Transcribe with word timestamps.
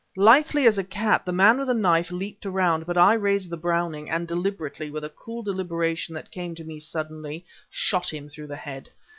Lithely 0.17 0.65
as 0.65 0.79
a 0.79 0.83
cat 0.83 1.25
the 1.27 1.31
man 1.31 1.59
with 1.59 1.67
the 1.67 1.75
knife 1.75 2.09
leaped 2.09 2.47
around 2.47 2.87
but 2.87 2.97
I 2.97 3.13
raised 3.13 3.51
the 3.51 3.55
Browning, 3.55 4.09
and 4.09 4.27
deliberately 4.27 4.89
with 4.89 5.03
a 5.03 5.09
cool 5.11 5.43
deliberation 5.43 6.15
that 6.15 6.31
came 6.31 6.55
to 6.55 6.63
me 6.63 6.79
suddenly 6.79 7.45
shot 7.69 8.11
him 8.11 8.27
through 8.27 8.47
the 8.47 8.55
head. 8.55 8.89